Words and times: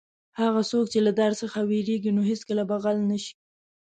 هغه 0.41 0.61
څوک 0.71 0.85
چې 0.93 0.99
له 1.07 1.11
دار 1.19 1.31
څخه 1.41 1.59
وېرېږي 1.69 2.11
نو 2.17 2.21
هېڅکله 2.31 2.63
به 2.69 2.77
غل 2.83 2.97
نه 3.09 3.17
شي. 3.23 3.33